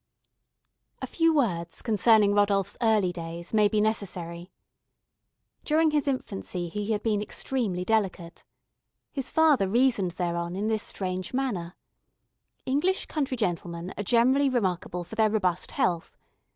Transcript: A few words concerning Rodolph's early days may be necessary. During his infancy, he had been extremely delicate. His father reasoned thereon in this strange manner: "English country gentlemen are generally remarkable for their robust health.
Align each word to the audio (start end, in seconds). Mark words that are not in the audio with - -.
A 1.03 1.05
few 1.05 1.31
words 1.31 1.83
concerning 1.83 2.33
Rodolph's 2.33 2.75
early 2.81 3.11
days 3.13 3.53
may 3.53 3.67
be 3.67 3.79
necessary. 3.79 4.51
During 5.63 5.91
his 5.91 6.07
infancy, 6.07 6.69
he 6.69 6.91
had 6.91 7.03
been 7.03 7.21
extremely 7.21 7.85
delicate. 7.85 8.43
His 9.11 9.29
father 9.29 9.67
reasoned 9.67 10.13
thereon 10.13 10.55
in 10.55 10.69
this 10.69 10.81
strange 10.81 11.35
manner: 11.35 11.75
"English 12.65 13.05
country 13.05 13.37
gentlemen 13.37 13.93
are 13.95 14.03
generally 14.03 14.49
remarkable 14.49 15.03
for 15.03 15.13
their 15.13 15.29
robust 15.29 15.69
health. 15.73 16.17